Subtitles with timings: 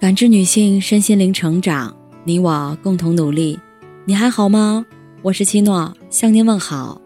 [0.00, 1.94] 感知女性身心灵成长，
[2.24, 3.60] 你我共同努力。
[4.06, 4.86] 你还好吗？
[5.20, 6.98] 我是七诺，向您问好。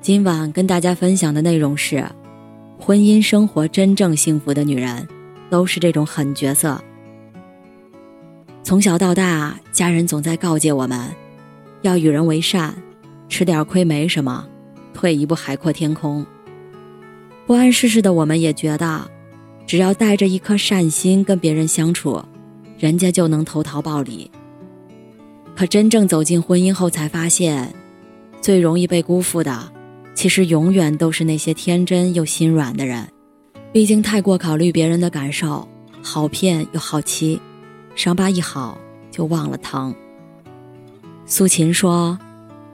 [0.00, 2.04] 今晚跟大家分享的内容是：
[2.78, 5.08] 婚姻生活真正幸福的女人，
[5.50, 6.80] 都是这种狠角色。
[8.62, 11.10] 从小到大，家人总在告诫我们，
[11.82, 12.72] 要与人为善，
[13.28, 14.46] 吃点亏没什么，
[14.94, 16.24] 退一步海阔天空。
[17.44, 19.10] 不谙世事的我们也觉得。
[19.70, 22.20] 只要带着一颗善心跟别人相处，
[22.76, 24.28] 人家就能投桃报李。
[25.54, 27.72] 可真正走进婚姻后，才发现，
[28.40, 29.70] 最容易被辜负的，
[30.12, 33.06] 其实永远都是那些天真又心软的人。
[33.72, 35.68] 毕竟太过考虑别人的感受，
[36.02, 37.40] 好骗又好欺，
[37.94, 38.76] 伤疤一好
[39.12, 39.94] 就忘了疼。
[41.26, 42.18] 苏秦说：“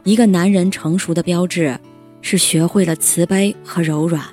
[0.05, 1.79] 一个男人成熟的标志，
[2.23, 4.25] 是学会了慈悲和柔软。”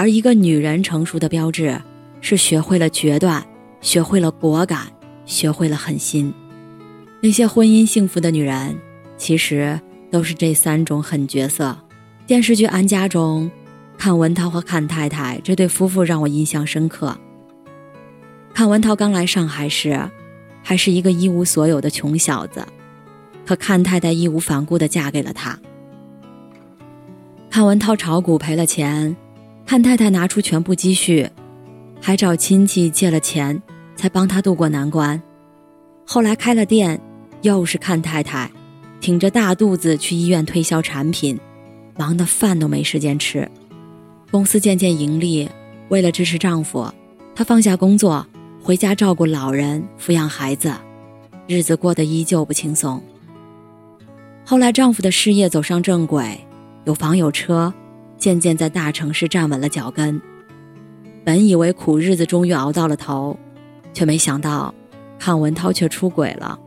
[0.00, 1.78] 而一个女人成熟的标志，
[2.22, 3.46] 是学会了决断，
[3.82, 4.86] 学会了果敢，
[5.26, 6.32] 学会了狠心。
[7.20, 8.78] 那些婚姻幸福的女人，
[9.18, 9.78] 其实
[10.10, 11.76] 都是这三种狠角色。
[12.26, 13.50] 电视剧《安家》中，
[13.98, 17.14] 阚文涛和阚太太这对夫妇让我印象深刻。
[18.54, 20.00] 阚文涛刚来上海时，
[20.62, 22.66] 还是一个一无所有的穷小子，
[23.44, 25.58] 可阚太太义无反顾地嫁给了他。
[27.50, 29.14] 阚文涛炒股赔了钱。
[29.70, 31.30] 阚太太拿出全部积蓄，
[32.00, 33.62] 还找亲戚借了钱，
[33.94, 35.22] 才帮他渡过难关。
[36.04, 37.00] 后来开了店，
[37.42, 38.50] 又是阚太太，
[39.00, 41.38] 挺着大肚子去医院推销产品，
[41.96, 43.48] 忙得饭都没时间吃。
[44.32, 45.48] 公司渐渐盈利，
[45.88, 46.92] 为了支持丈夫，
[47.32, 48.26] 她放下工作，
[48.60, 50.74] 回家照顾老人、抚养孩子，
[51.46, 53.00] 日子过得依旧不轻松。
[54.44, 56.40] 后来丈夫的事业走上正轨，
[56.86, 57.72] 有房有车。
[58.20, 60.20] 渐渐在大城市站稳了脚跟，
[61.24, 63.36] 本以为苦日子终于熬到了头，
[63.94, 64.74] 却没想到，
[65.18, 66.60] 阚文涛却出轨了，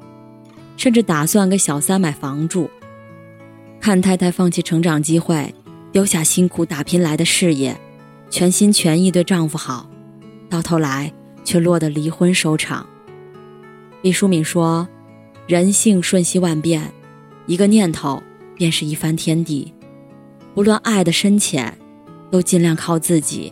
[0.76, 2.68] 甚至打算给小三买房住。
[3.80, 5.54] 阚太太放弃成长机会，
[5.92, 7.80] 丢下辛苦打拼来的事业，
[8.32, 9.88] 全心全意对丈夫好，
[10.50, 12.84] 到头来却落得离婚收场。
[14.02, 14.88] 毕淑敏说
[15.46, 16.92] ：“人性瞬息万变，
[17.46, 18.24] 一个念头
[18.56, 19.72] 便是一番天地。”
[20.56, 21.78] 无论爱的深浅，
[22.30, 23.52] 都尽量靠自己。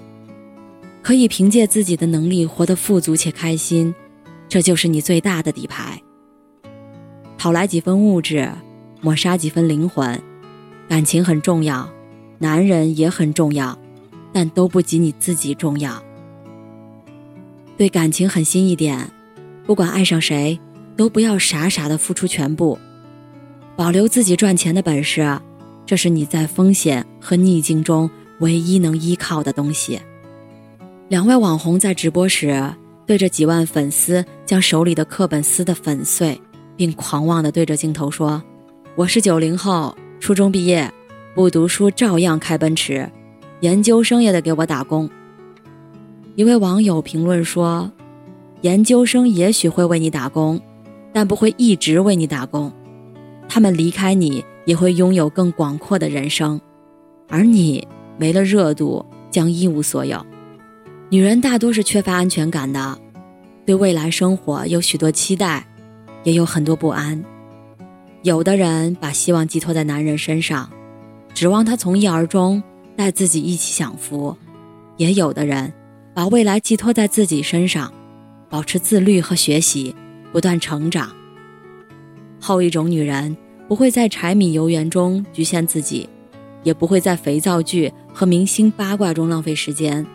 [1.02, 3.94] 可以凭借自己的能力活得富足且开心，
[4.48, 6.00] 这就是你最大的底牌。
[7.40, 8.52] 讨来几分物质，
[9.02, 10.22] 抹杀几分灵魂。
[10.88, 11.90] 感情很重要，
[12.38, 13.76] 男人也很重要，
[14.32, 16.04] 但都不及你自己重要。
[17.78, 19.10] 对感情狠心一点，
[19.66, 20.60] 不管爱上谁，
[20.96, 22.78] 都不要傻傻的付出全部，
[23.76, 25.40] 保留自己赚钱的本事。
[25.92, 28.10] 这是你在风险和逆境中
[28.40, 30.00] 唯一能依靠的东西。
[31.10, 32.74] 两位网红在直播时，
[33.06, 36.40] 对着几万粉丝，将手里的课本撕得粉碎，
[36.78, 38.42] 并狂妄地对着镜头说
[38.96, 40.90] ：“我是九零后，初中毕业，
[41.36, 43.12] 不读书照样开奔驰，
[43.60, 45.10] 研究生也得给我打工。”
[46.38, 47.92] 一位网友评论说
[48.64, 50.58] ：“研究生也许会为你打工，
[51.12, 52.72] 但不会一直为你打工，
[53.52, 56.62] 他们离开你。”也会拥有更广阔的人生，
[57.28, 60.24] 而你没了热度，将一无所有。
[61.10, 62.96] 女人大多是缺乏安全感的，
[63.66, 65.66] 对未来生活有许多期待，
[66.24, 67.26] 也有很多不安。
[68.22, 70.70] 有的人把希望寄托在男人身上，
[71.34, 72.62] 指望他从一而终，
[72.96, 74.38] 带自己一起享福；
[74.98, 75.74] 也有的人
[76.14, 77.92] 把未来寄托在自己身上，
[78.48, 79.96] 保持自律和学习，
[80.32, 81.10] 不断成长。
[82.40, 83.36] 后一种女人。
[83.72, 86.10] 不会在柴米油盐中局限自己，
[86.62, 90.06] 也不会在肥皂剧和明星八卦中浪费时间。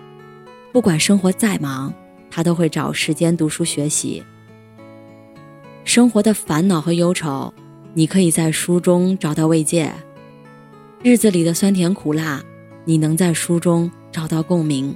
[0.73, 1.91] 不管生活再忙，
[2.31, 4.23] 他都会找时间读书学习。
[5.85, 7.51] 生活的烦恼和忧愁，
[7.95, 9.89] 你可以在书中找到慰藉；
[11.03, 12.45] 日子里的酸甜苦辣，
[12.85, 14.95] 你能在书中找到共鸣。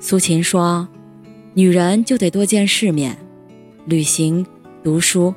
[0.00, 0.88] 苏秦说
[1.54, 3.16] ：“女人就得多见世面，
[3.84, 4.44] 旅行，
[4.82, 5.32] 读书。”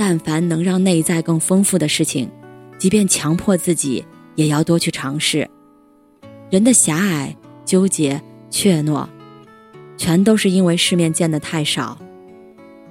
[0.00, 2.30] 但凡能让内在更丰富的事情，
[2.78, 4.02] 即便强迫自己，
[4.34, 5.46] 也要多去尝试。
[6.48, 7.36] 人的狭隘、
[7.66, 8.18] 纠结、
[8.48, 9.06] 怯懦，
[9.98, 11.98] 全都是因为世面见得太少。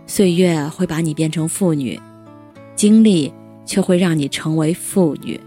[0.06, 2.00] 岁月会把你变成妇女，
[2.76, 3.34] 经历
[3.66, 5.42] 却会让你成为妇女。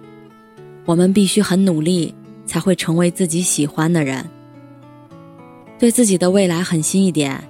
[0.85, 2.13] 我们必须很努力，
[2.45, 4.29] 才会成为自己喜欢的人。
[5.79, 7.41] 对自己的未来狠心一点，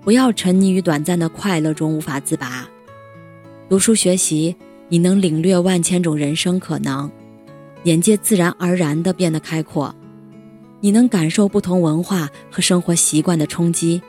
[0.00, 2.68] 不要沉溺于短暂的快乐中无法自拔。
[3.68, 4.54] 读书学习，
[4.88, 7.10] 你能领略万千种人生可能，
[7.84, 9.94] 眼界自然而然地变得开阔；
[10.80, 14.02] 你能感受不同文化和生活习惯的冲击，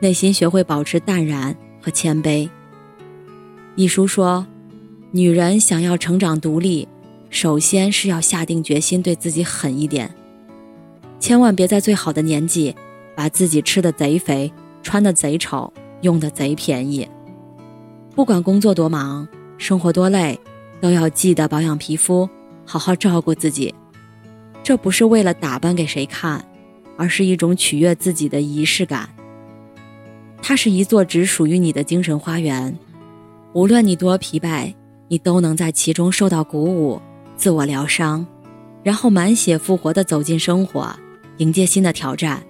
[0.00, 2.48] 内心学会保持淡然和谦卑。
[3.76, 4.44] 一书说，
[5.12, 6.88] 女人想要成长独立，
[7.30, 10.12] 首先是要下定决心对自己狠一点，
[11.20, 12.74] 千万别在最好的年纪，
[13.14, 14.52] 把自己吃的贼肥，
[14.82, 17.08] 穿的贼丑，用的贼便宜。
[18.18, 19.28] 不管工作多忙，
[19.58, 20.36] 生活多累，
[20.80, 22.28] 都要记得保养皮肤，
[22.66, 23.72] 好好照顾自己。
[24.60, 26.44] 这不是为了打扮给谁看，
[26.96, 29.08] 而是一种取悦自己的仪式感。
[30.42, 32.76] 它是一座只属于你的精神花园。
[33.52, 34.74] 无论你多疲惫，
[35.06, 37.00] 你都能在其中受到鼓舞，
[37.36, 38.26] 自我疗伤，
[38.82, 40.92] 然后满血复活地走进生活，
[41.36, 42.42] 迎接新的挑战。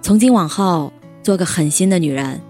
[0.00, 2.40] 从今往后，做个狠心的女人，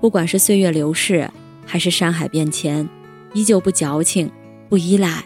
[0.00, 1.30] 不管是岁月流逝，
[1.64, 2.88] 还是山海变迁，
[3.32, 4.30] 依旧不矫情，
[4.68, 5.24] 不依赖。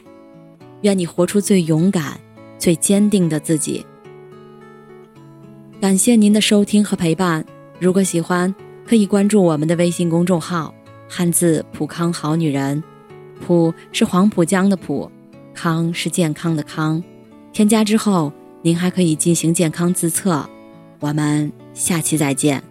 [0.82, 2.18] 愿你活出最勇敢、
[2.58, 3.84] 最坚定的自己。
[5.80, 7.44] 感谢您的收听和陪伴。
[7.78, 8.54] 如果喜欢，
[8.86, 10.74] 可以关注我们的微信公众号。
[11.08, 12.82] 汉字普康好女人，
[13.40, 15.10] 普是黄浦江的浦，
[15.54, 17.02] 康是健康的康。
[17.52, 18.32] 添加之后，
[18.62, 20.48] 您还可以进行健康自测。
[21.00, 22.62] 我们下期再见。